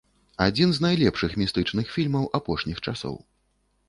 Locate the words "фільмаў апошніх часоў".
1.97-3.15